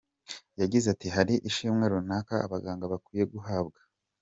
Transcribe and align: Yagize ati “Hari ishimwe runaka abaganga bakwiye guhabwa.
Yagize 0.61 0.85
ati 0.93 1.07
“Hari 1.15 1.35
ishimwe 1.49 1.85
runaka 1.91 2.35
abaganga 2.45 2.91
bakwiye 2.93 3.25
guhabwa. 3.33 3.79